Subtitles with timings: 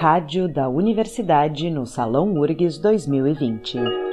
[0.00, 4.07] Rádio da Universidade no Salão URGS 2020.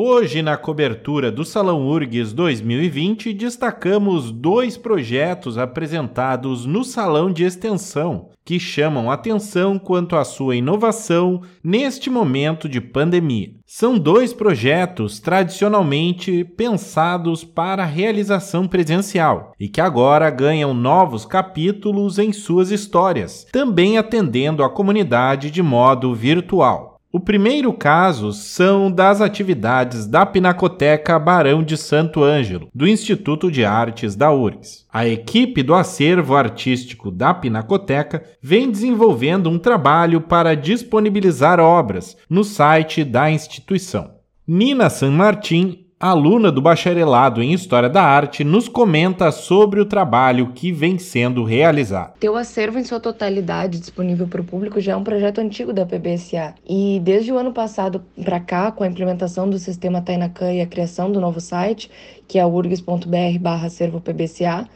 [0.00, 8.28] Hoje, na cobertura do Salão URGS 2020, destacamos dois projetos apresentados no Salão de Extensão,
[8.44, 13.50] que chamam atenção quanto à sua inovação neste momento de pandemia.
[13.66, 22.32] São dois projetos tradicionalmente pensados para realização presencial e que agora ganham novos capítulos em
[22.32, 26.97] suas histórias, também atendendo a comunidade de modo virtual.
[27.10, 33.64] O primeiro caso são das atividades da Pinacoteca Barão de Santo Ângelo, do Instituto de
[33.64, 34.84] Artes da URGS.
[34.92, 42.44] A equipe do acervo artístico da Pinacoteca vem desenvolvendo um trabalho para disponibilizar obras no
[42.44, 44.10] site da instituição.
[44.46, 50.52] Nina San Martin aluna do bacharelado em História da Arte, nos comenta sobre o trabalho
[50.54, 52.12] que vem sendo realizado.
[52.20, 55.72] Ter o acervo em sua totalidade disponível para o público já é um projeto antigo
[55.72, 56.54] da PBSA.
[56.68, 60.66] E desde o ano passado para cá, com a implementação do sistema Tainacan e a
[60.66, 61.90] criação do novo site,
[62.28, 64.68] que é urgs.br barra acervo PBSA,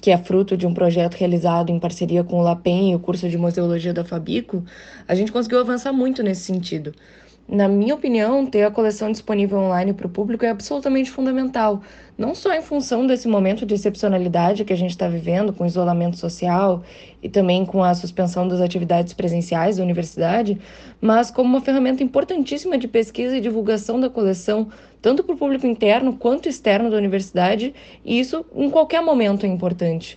[0.00, 3.28] que é fruto de um projeto realizado em parceria com o LAPEN e o curso
[3.28, 4.64] de Museologia da Fabico,
[5.06, 6.94] a gente conseguiu avançar muito nesse sentido.
[7.52, 11.82] Na minha opinião, ter a coleção disponível online para o público é absolutamente fundamental,
[12.16, 16.16] não só em função desse momento de excepcionalidade que a gente está vivendo, com isolamento
[16.16, 16.82] social
[17.22, 20.58] e também com a suspensão das atividades presenciais da universidade,
[20.98, 24.68] mas como uma ferramenta importantíssima de pesquisa e divulgação da coleção,
[25.02, 29.48] tanto para o público interno quanto externo da universidade, e isso em qualquer momento é
[29.50, 30.16] importante.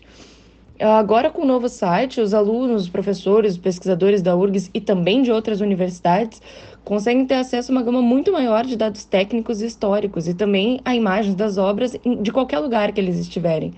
[0.78, 5.22] Agora, com o novo site, os alunos, os professores, os pesquisadores da URGS e também
[5.22, 6.42] de outras universidades
[6.86, 10.80] conseguem ter acesso a uma gama muito maior de dados técnicos e históricos e também
[10.86, 13.74] a imagens das obras de qualquer lugar que eles estiverem.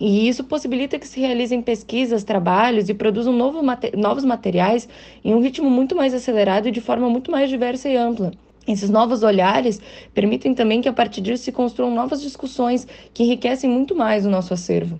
[0.00, 3.62] E isso possibilita que se realizem pesquisas, trabalhos e produzam novo,
[3.96, 4.88] novos materiais
[5.24, 8.32] em um ritmo muito mais acelerado e de forma muito mais diversa e ampla.
[8.66, 9.80] Esses novos olhares
[10.12, 14.30] permitem também que a partir disso se construam novas discussões que enriquecem muito mais o
[14.30, 14.98] nosso acervo.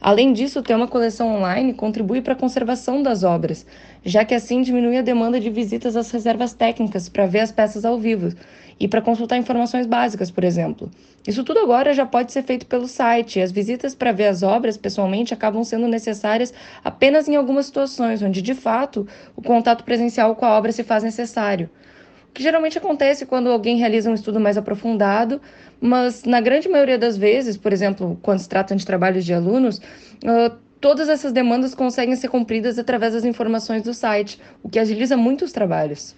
[0.00, 3.66] Além disso, ter uma coleção online contribui para a conservação das obras,
[4.04, 7.84] já que assim diminui a demanda de visitas às reservas técnicas para ver as peças
[7.84, 8.32] ao vivo
[8.78, 10.90] e para consultar informações básicas, por exemplo.
[11.26, 14.76] Isso tudo agora já pode ser feito pelo site, as visitas para ver as obras
[14.76, 16.52] pessoalmente acabam sendo necessárias
[16.84, 21.02] apenas em algumas situações, onde de fato o contato presencial com a obra se faz
[21.02, 21.70] necessário
[22.34, 25.40] que geralmente acontece quando alguém realiza um estudo mais aprofundado,
[25.80, 29.78] mas na grande maioria das vezes, por exemplo, quando se trata de trabalhos de alunos,
[29.78, 35.16] uh, todas essas demandas conseguem ser cumpridas através das informações do site, o que agiliza
[35.16, 36.14] muito os trabalhos.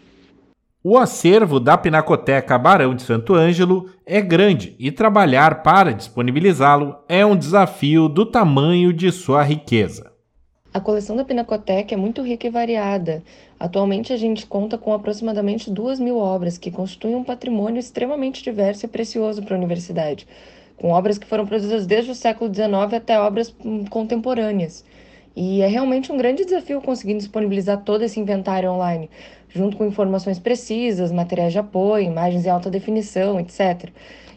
[0.82, 7.25] O acervo da Pinacoteca Barão de Santo Ângelo é grande e trabalhar para disponibilizá-lo é
[7.25, 10.10] um desafio do tamanho de sua riqueza.
[10.75, 13.22] A coleção da Pinacoteca é muito rica e variada.
[13.60, 18.84] Atualmente, a gente conta com aproximadamente duas mil obras, que constituem um patrimônio extremamente diverso
[18.84, 20.26] e precioso para a universidade,
[20.76, 24.84] com obras que foram produzidas desde o século XIX até obras hum, contemporâneas.
[25.34, 29.10] E é realmente um grande desafio conseguir disponibilizar todo esse inventário online,
[29.48, 33.91] junto com informações precisas, materiais de apoio, imagens em alta definição, etc.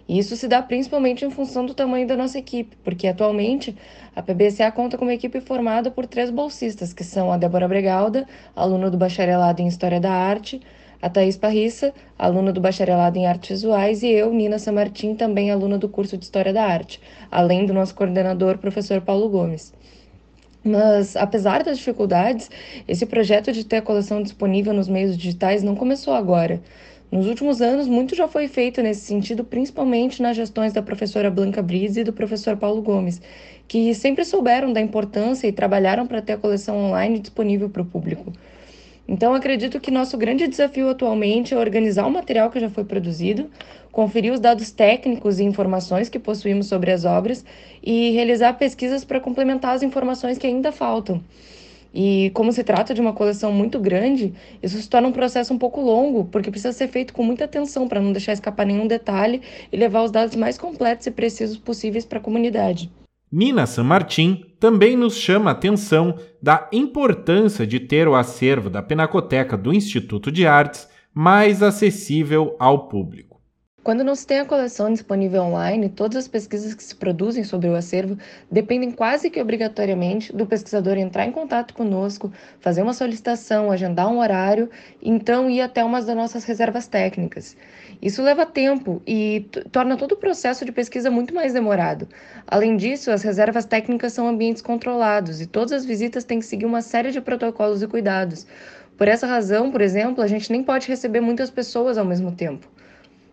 [0.10, 3.78] E isso se dá principalmente em função do tamanho da nossa equipe, porque atualmente
[4.16, 8.28] a PBCA conta com uma equipe formada por três bolsistas, que são a Débora Bregalda,
[8.56, 10.60] aluna do bacharelado em História da Arte,
[11.02, 15.78] a Thaís Parrissa, aluna do bacharelado em Artes Visuais, e eu, Nina Samartim, também aluna
[15.78, 17.02] do curso de História da Arte,
[17.32, 19.74] além do nosso coordenador, professor Paulo Gomes.
[20.64, 22.50] Mas, apesar das dificuldades,
[22.88, 26.62] esse projeto de ter a coleção disponível nos meios digitais não começou agora.
[27.12, 31.62] Nos últimos anos, muito já foi feito nesse sentido, principalmente nas gestões da professora Blanca
[31.62, 33.20] Brise e do professor Paulo Gomes,
[33.68, 37.86] que sempre souberam da importância e trabalharam para ter a coleção online disponível para o
[37.86, 38.32] público.
[39.12, 43.50] Então, acredito que nosso grande desafio atualmente é organizar o material que já foi produzido,
[43.92, 47.44] conferir os dados técnicos e informações que possuímos sobre as obras
[47.82, 51.24] e realizar pesquisas para complementar as informações que ainda faltam.
[51.92, 55.58] E como se trata de uma coleção muito grande, isso se torna um processo um
[55.58, 59.42] pouco longo, porque precisa ser feito com muita atenção para não deixar escapar nenhum detalhe
[59.72, 62.92] e levar os dados mais completos e precisos possíveis para a comunidade.
[63.32, 68.82] Nina San Martin também nos chama a atenção da importância de ter o acervo da
[68.82, 73.29] Pinacoteca do Instituto de Artes mais acessível ao público.
[73.82, 77.70] Quando não se tem a coleção disponível online, todas as pesquisas que se produzem sobre
[77.70, 78.18] o acervo
[78.52, 82.30] dependem quase que obrigatoriamente do pesquisador entrar em contato conosco,
[82.60, 84.70] fazer uma solicitação, agendar um horário,
[85.02, 87.56] então ir até uma das nossas reservas técnicas.
[88.02, 92.06] Isso leva tempo e torna todo o processo de pesquisa muito mais demorado.
[92.46, 96.66] Além disso, as reservas técnicas são ambientes controlados e todas as visitas têm que seguir
[96.66, 98.46] uma série de protocolos e cuidados.
[98.98, 102.68] Por essa razão, por exemplo, a gente nem pode receber muitas pessoas ao mesmo tempo.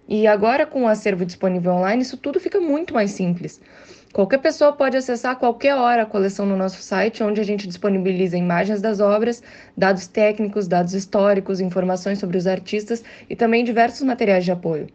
[0.09, 3.61] E agora, com o acervo disponível online, isso tudo fica muito mais simples.
[4.13, 7.67] Qualquer pessoa pode acessar a qualquer hora a coleção no nosso site, onde a gente
[7.67, 9.43] disponibiliza imagens das obras,
[9.77, 14.87] dados técnicos, dados históricos, informações sobre os artistas e também diversos materiais de apoio.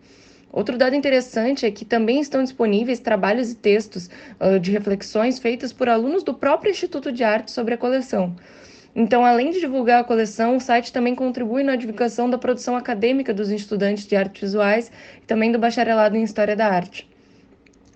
[0.51, 4.09] Outro dado interessante é que também estão disponíveis trabalhos e textos
[4.39, 8.35] uh, de reflexões feitas por alunos do próprio Instituto de Arte sobre a coleção.
[8.93, 13.33] Então, além de divulgar a coleção, o site também contribui na divulgação da produção acadêmica
[13.33, 14.91] dos estudantes de artes visuais
[15.21, 17.09] e também do bacharelado em História da Arte.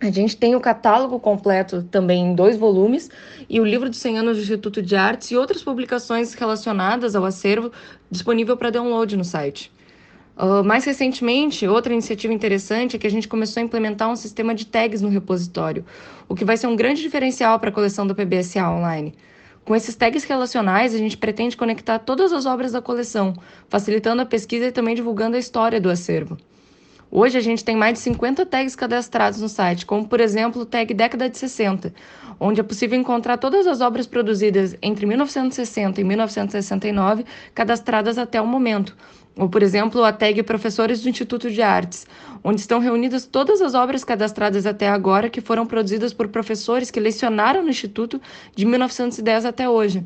[0.01, 3.09] A gente tem o catálogo completo também em dois volumes
[3.50, 7.25] e o livro dos 100 anos do Instituto de Artes e outras publicações relacionadas ao
[7.25, 7.71] acervo
[8.12, 9.71] disponível para download no site.
[10.38, 14.53] Uh, mais recentemente, outra iniciativa interessante é que a gente começou a implementar um sistema
[14.53, 15.86] de tags no repositório,
[16.27, 19.13] o que vai ser um grande diferencial para a coleção do PBSA online.
[19.65, 23.33] Com esses tags relacionais, a gente pretende conectar todas as obras da coleção,
[23.67, 26.38] facilitando a pesquisa e também divulgando a história do acervo.
[27.09, 30.65] Hoje a gente tem mais de 50 tags cadastrados no site, como por exemplo o
[30.67, 31.91] tag década de 60,
[32.39, 37.25] onde é possível encontrar todas as obras produzidas entre 1960 e 1969
[37.56, 38.95] cadastradas até o momento.
[39.37, 42.07] Ou, por exemplo, a tag Professores do Instituto de Artes,
[42.43, 46.99] onde estão reunidas todas as obras cadastradas até agora que foram produzidas por professores que
[46.99, 48.21] lecionaram no Instituto
[48.55, 50.03] de 1910 até hoje.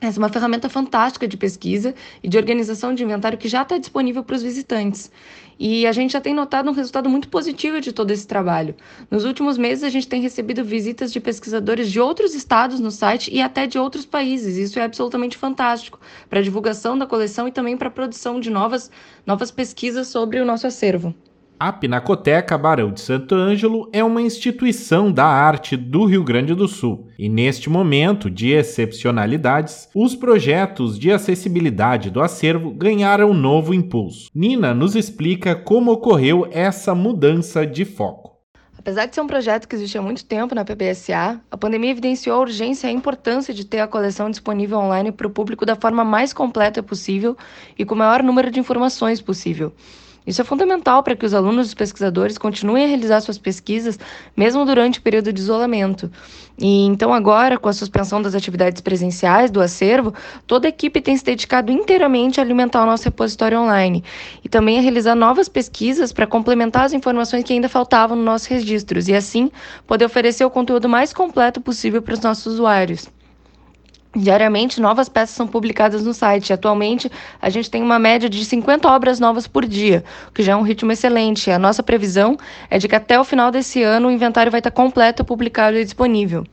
[0.00, 3.78] Essa é uma ferramenta fantástica de pesquisa e de organização de inventário que já está
[3.78, 5.10] disponível para os visitantes.
[5.58, 8.74] E a gente já tem notado um resultado muito positivo de todo esse trabalho.
[9.10, 13.34] Nos últimos meses, a gente tem recebido visitas de pesquisadores de outros estados no site
[13.34, 14.56] e até de outros países.
[14.56, 15.98] Isso é absolutamente fantástico
[16.30, 18.90] para a divulgação da coleção e também para a produção de novas,
[19.26, 21.14] novas pesquisas sobre o nosso acervo.
[21.60, 26.68] A Pinacoteca Barão de Santo Ângelo é uma instituição da arte do Rio Grande do
[26.68, 34.30] Sul e, neste momento de excepcionalidades, os projetos de acessibilidade do acervo ganharam novo impulso.
[34.32, 38.38] Nina nos explica como ocorreu essa mudança de foco.
[38.78, 42.36] Apesar de ser um projeto que existe há muito tempo na PBSA, a pandemia evidenciou
[42.36, 45.74] a urgência e a importância de ter a coleção disponível online para o público da
[45.74, 47.36] forma mais completa possível
[47.76, 49.72] e com o maior número de informações possível.
[50.28, 53.98] Isso é fundamental para que os alunos e os pesquisadores continuem a realizar suas pesquisas
[54.36, 56.10] mesmo durante o período de isolamento.
[56.58, 60.12] E então agora, com a suspensão das atividades presenciais do acervo,
[60.46, 64.04] toda a equipe tem se dedicado inteiramente a alimentar o nosso repositório online
[64.44, 68.48] e também a realizar novas pesquisas para complementar as informações que ainda faltavam nos nossos
[68.48, 69.50] registros e assim
[69.86, 73.17] poder oferecer o conteúdo mais completo possível para os nossos usuários.
[74.16, 76.52] Diariamente, novas peças são publicadas no site.
[76.52, 77.10] Atualmente,
[77.40, 80.56] a gente tem uma média de 50 obras novas por dia, o que já é
[80.56, 81.50] um ritmo excelente.
[81.50, 82.36] A nossa previsão
[82.70, 85.84] é de que até o final desse ano o inventário vai estar completo, publicado e
[85.84, 86.46] disponível.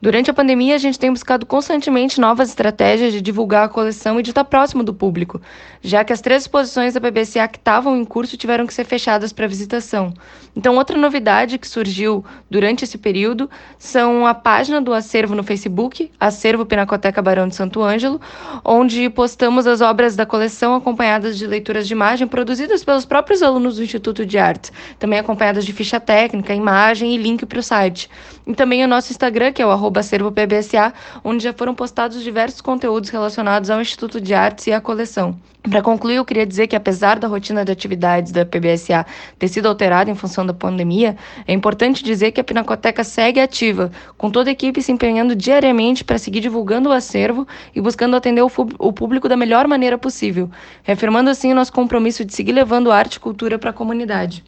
[0.00, 4.22] Durante a pandemia, a gente tem buscado constantemente novas estratégias de divulgar a coleção e
[4.22, 5.40] de estar próximo do público,
[5.82, 9.32] já que as três exposições da PBCA que estavam em curso tiveram que ser fechadas
[9.32, 10.12] para visitação.
[10.56, 16.10] Então, outra novidade que surgiu durante esse período são a página do acervo no Facebook,
[16.20, 18.20] Acervo Pinacoteca Barão de Santo Ângelo,
[18.64, 23.76] onde postamos as obras da coleção acompanhadas de leituras de imagem produzidas pelos próprios alunos
[23.76, 28.08] do Instituto de Arte, também acompanhadas de ficha técnica, imagem e link para o site.
[28.46, 32.22] E também o nosso Instagram, que é o arroba acervo PBSA, onde já foram postados
[32.22, 35.36] diversos conteúdos relacionados ao Instituto de Artes e à coleção.
[35.62, 39.06] Para concluir, eu queria dizer que, apesar da rotina de atividades da PBSA
[39.38, 43.90] ter sido alterada em função da pandemia, é importante dizer que a Pinacoteca segue ativa,
[44.18, 48.42] com toda a equipe se empenhando diariamente para seguir divulgando o acervo e buscando atender
[48.42, 50.50] o público da melhor maneira possível,
[50.82, 54.44] reafirmando assim o nosso compromisso de seguir levando arte e cultura para a comunidade.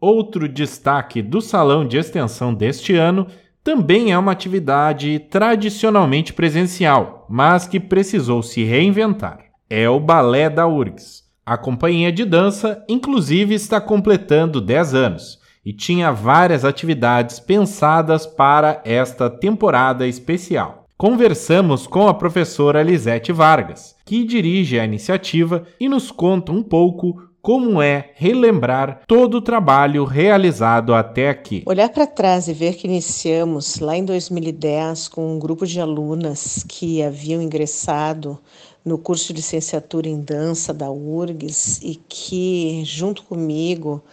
[0.00, 3.26] Outro destaque do salão de extensão deste ano
[3.64, 9.40] também é uma atividade tradicionalmente presencial, mas que precisou se reinventar.
[9.68, 11.24] É o Balé da URGS.
[11.44, 18.80] A companhia de dança, inclusive, está completando 10 anos e tinha várias atividades pensadas para
[18.84, 20.86] esta temporada especial.
[20.96, 27.27] Conversamos com a professora Lisete Vargas, que dirige a iniciativa e nos conta um pouco
[27.48, 31.62] como é relembrar todo o trabalho realizado até aqui.
[31.64, 36.62] Olhar para trás e ver que iniciamos lá em 2010 com um grupo de alunas
[36.68, 38.38] que haviam ingressado
[38.84, 44.04] no curso de licenciatura em dança da URGS e que, junto comigo,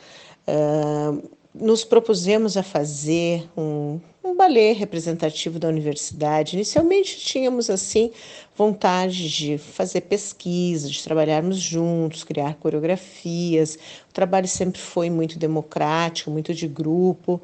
[0.48, 1.22] uh,
[1.54, 4.00] nos propusemos a fazer um,
[4.36, 6.58] um balé representativo da universidade.
[6.58, 8.12] Inicialmente tínhamos assim
[8.54, 13.76] vontade de fazer pesquisa, de trabalharmos juntos, criar coreografias.
[14.10, 17.42] O trabalho sempre foi muito democrático, muito de grupo.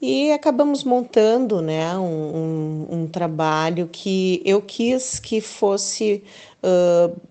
[0.00, 6.22] E acabamos montando né, um, um, um trabalho que eu quis que fosse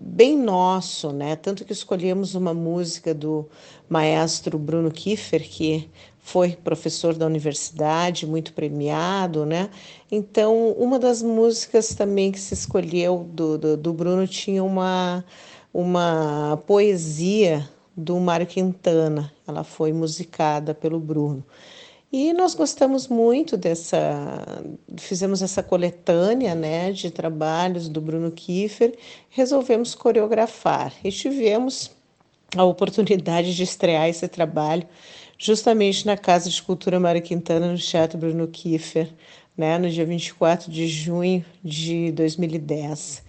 [0.00, 1.36] bem nosso, né?
[1.36, 3.46] Tanto que escolhemos uma música do
[3.88, 9.70] maestro Bruno Kiefer, que foi professor da universidade, muito premiado, né?
[10.10, 15.24] Então, uma das músicas também que se escolheu do, do, do Bruno tinha uma,
[15.72, 21.44] uma poesia do Mário Quintana, ela foi musicada pelo Bruno.
[22.10, 24.64] E nós gostamos muito dessa,
[24.96, 28.96] fizemos essa coletânea né, de trabalhos do Bruno Kiefer,
[29.28, 31.90] resolvemos coreografar e tivemos
[32.56, 34.88] a oportunidade de estrear esse trabalho
[35.36, 39.12] justamente na Casa de Cultura Mário Quintana, no Teatro Bruno Kiefer,
[39.54, 43.22] né, no dia 24 de junho de 2010.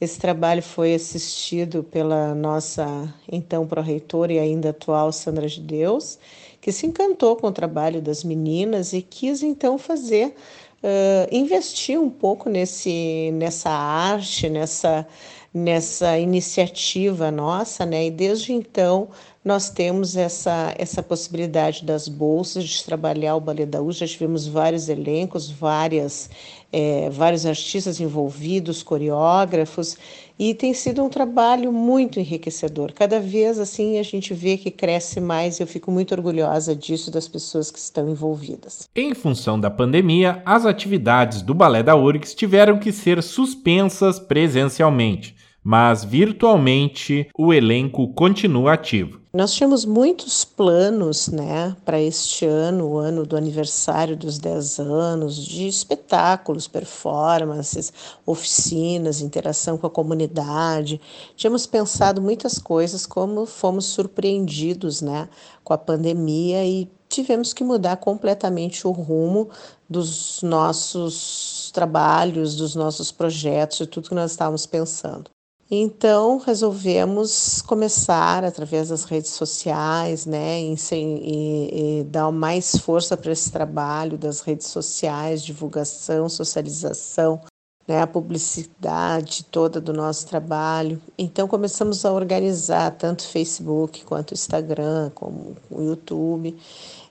[0.00, 6.18] Esse trabalho foi assistido pela nossa então pró-reitora e ainda atual Sandra de Deus,
[6.64, 10.34] que se encantou com o trabalho das meninas e quis então fazer,
[10.82, 15.06] uh, investir um pouco nesse, nessa arte, nessa,
[15.52, 18.06] nessa iniciativa nossa, né?
[18.06, 19.10] E desde então
[19.44, 23.92] nós temos essa, essa possibilidade das bolsas de trabalhar o Ballet da U.
[23.92, 26.30] Já tivemos vários elencos, várias,
[26.74, 29.96] é, vários artistas envolvidos, coreógrafos,
[30.36, 32.92] e tem sido um trabalho muito enriquecedor.
[32.92, 37.12] Cada vez assim a gente vê que cresce mais e eu fico muito orgulhosa disso,
[37.12, 38.88] das pessoas que estão envolvidas.
[38.96, 45.36] Em função da pandemia, as atividades do Balé da URGS tiveram que ser suspensas presencialmente
[45.64, 49.24] mas virtualmente o elenco continua ativo.
[49.32, 55.36] Nós tínhamos muitos planos né, para este ano, o ano do aniversário dos 10 anos,
[55.44, 57.92] de espetáculos, performances,
[58.24, 61.00] oficinas, interação com a comunidade.
[61.34, 65.28] Tínhamos pensado muitas coisas, como fomos surpreendidos né,
[65.64, 69.48] com a pandemia e tivemos que mudar completamente o rumo
[69.88, 75.33] dos nossos trabalhos, dos nossos projetos, de tudo que nós estávamos pensando.
[75.70, 83.32] Então resolvemos começar através das redes sociais, né, e, e, e dar mais força para
[83.32, 87.40] esse trabalho das redes sociais, divulgação, socialização,
[87.88, 91.00] né, a publicidade toda do nosso trabalho.
[91.16, 96.56] Então começamos a organizar tanto Facebook quanto Instagram, como o YouTube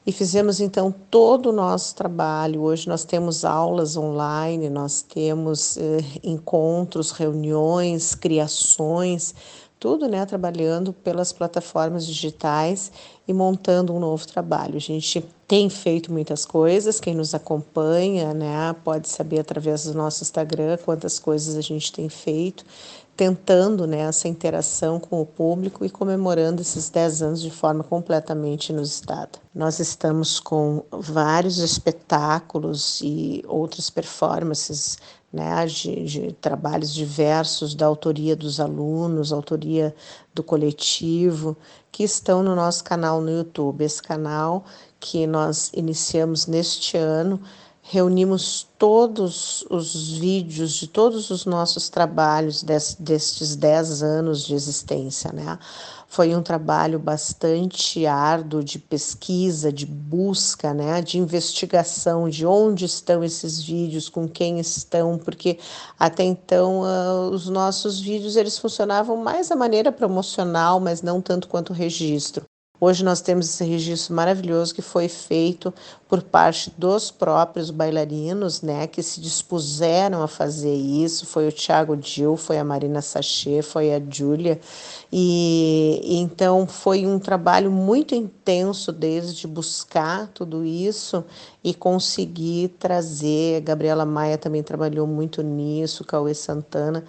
[0.05, 2.61] e fizemos então todo o nosso trabalho.
[2.61, 9.33] Hoje nós temos aulas online, nós temos eh, encontros, reuniões, criações,
[9.79, 12.91] tudo né, trabalhando pelas plataformas digitais
[13.27, 14.77] e montando um novo trabalho.
[14.77, 20.23] A gente tem feito muitas coisas, quem nos acompanha né, pode saber através do nosso
[20.23, 22.65] Instagram quantas coisas a gente tem feito
[23.15, 28.69] tentando né, essa interação com o público e comemorando esses 10 anos de forma completamente
[28.69, 29.39] inusitada.
[29.53, 34.97] Nós estamos com vários espetáculos e outras performances
[35.31, 39.95] né, de, de trabalhos diversos da autoria dos alunos, autoria
[40.33, 41.55] do coletivo,
[41.91, 43.83] que estão no nosso canal no YouTube.
[43.83, 44.63] Esse canal
[44.99, 47.39] que nós iniciamos neste ano
[47.85, 55.33] reunimos todos os vídeos de todos os nossos trabalhos des, destes 10 anos de existência,
[55.33, 55.59] né?
[56.07, 61.01] Foi um trabalho bastante árduo de pesquisa, de busca, né?
[61.01, 65.59] De investigação de onde estão esses vídeos, com quem estão, porque
[65.99, 71.49] até então uh, os nossos vídeos eles funcionavam mais da maneira promocional, mas não tanto
[71.49, 72.45] quanto registro.
[72.85, 75.73] Hoje nós temos esse registro maravilhoso que foi feito
[76.05, 81.25] por parte dos próprios bailarinos, né, que se dispuseram a fazer isso.
[81.25, 84.59] Foi o Thiago Dil, foi a Marina Sachê, foi a Júlia.
[85.09, 91.23] E, então foi um trabalho muito intenso deles de buscar tudo isso
[91.63, 93.59] e conseguir trazer.
[93.59, 97.05] A Gabriela Maia também trabalhou muito nisso, Cauê Santana.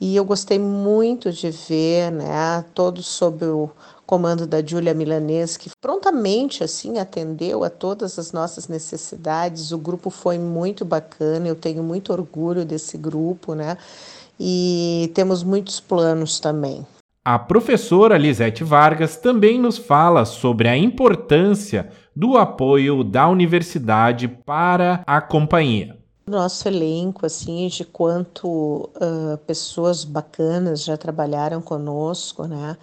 [0.00, 3.70] E eu gostei muito de ver, né, todos sob o
[4.06, 9.70] comando da Júlia Milanês, que prontamente assim atendeu a todas as nossas necessidades.
[9.70, 13.76] O grupo foi muito bacana, eu tenho muito orgulho desse grupo, né?
[14.40, 16.86] E temos muitos planos também.
[17.22, 25.02] A professora Lisete Vargas também nos fala sobre a importância do apoio da universidade para
[25.06, 25.97] a companhia.
[26.28, 32.76] Nosso elenco, assim, de quanto uh, pessoas bacanas já trabalharam conosco, né?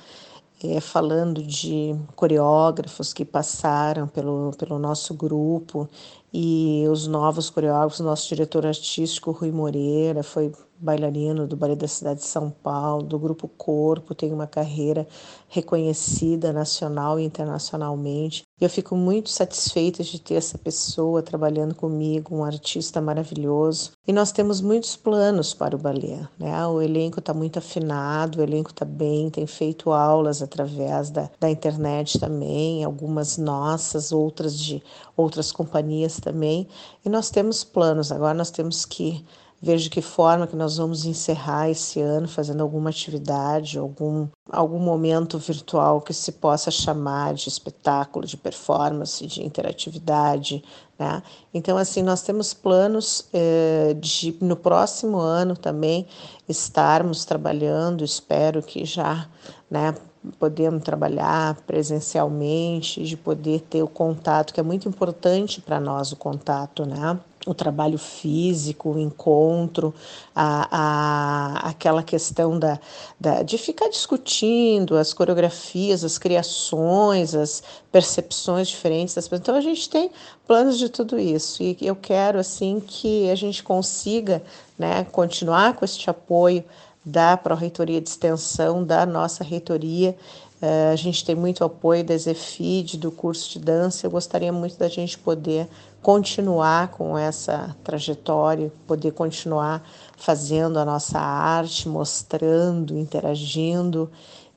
[0.64, 5.88] É, falando de coreógrafos que passaram pelo, pelo nosso grupo
[6.34, 12.20] e os novos coreógrafos, nosso diretor artístico Rui Moreira foi bailarino do Ballet da Cidade
[12.20, 15.08] de São Paulo, do Grupo Corpo, tem uma carreira
[15.48, 18.44] reconhecida nacional e internacionalmente.
[18.60, 23.92] Eu fico muito satisfeita de ter essa pessoa trabalhando comigo, um artista maravilhoso.
[24.08, 26.28] E nós temos muitos planos para o balé.
[26.40, 26.66] Né?
[26.68, 31.50] O elenco está muito afinado, o elenco está bem, tem feito aulas através da, da
[31.50, 34.82] internet também, algumas nossas, outras de
[35.18, 36.68] outras companhias também.
[37.06, 39.24] E nós temos planos, agora nós temos que
[39.62, 44.80] ver de que forma que nós vamos encerrar esse ano fazendo alguma atividade, algum, algum
[44.80, 50.64] momento virtual que se possa chamar de espetáculo, de performance, de interatividade.
[51.00, 51.24] Né?
[51.54, 56.06] Então, assim, nós temos planos eh, de no próximo ano também
[56.48, 59.28] estarmos trabalhando, espero que já,
[59.72, 59.96] né,
[60.40, 66.16] podemos trabalhar presencialmente, de poder ter o contato, que é muito importante para nós o
[66.16, 67.20] contato, né?
[67.46, 69.94] o trabalho físico, o encontro,
[70.36, 72.80] a, a, aquela questão da,
[73.20, 79.42] da, de ficar discutindo as coreografias, as criações, as percepções diferentes das pessoas.
[79.42, 80.10] Então a gente tem
[80.48, 84.42] planos de tudo isso e eu quero assim que a gente consiga
[84.78, 86.64] né, continuar com este apoio
[87.06, 90.18] da Pró-Reitoria de Extensão, da nossa reitoria.
[90.62, 94.08] Uh, a gente tem muito apoio da Zefid, do curso de dança.
[94.08, 95.68] Eu gostaria muito da gente poder
[96.02, 104.10] continuar com essa trajetória, poder continuar fazendo a nossa arte, mostrando, interagindo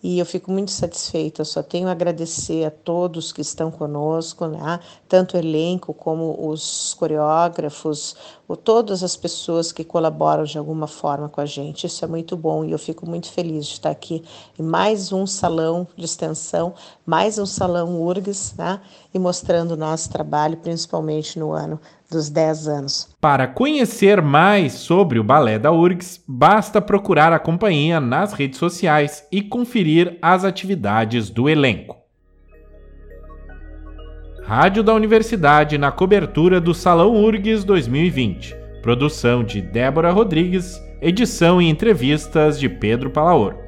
[0.03, 1.41] e eu fico muito satisfeita.
[1.41, 4.79] Eu só tenho a agradecer a todos que estão conosco, né?
[5.09, 8.17] tanto o elenco como os coreógrafos,
[8.49, 11.87] ou todas as pessoas que colaboram de alguma forma com a gente.
[11.87, 14.25] Isso é muito bom e eu fico muito feliz de estar aqui
[14.59, 16.75] em mais um salão de extensão,
[17.05, 18.81] mais um salão URGS, né?
[19.13, 21.79] e mostrando o nosso trabalho, principalmente no ano
[22.11, 23.09] dos 10 anos.
[23.21, 29.25] Para conhecer mais sobre o balé da URGS, basta procurar a companhia nas redes sociais
[29.31, 31.98] e conferir as atividades do elenco.
[34.49, 38.57] Rádio da Universidade na cobertura do Salão URGS 2020.
[38.81, 43.68] Produção de Débora Rodrigues, edição e entrevistas de Pedro Palaor.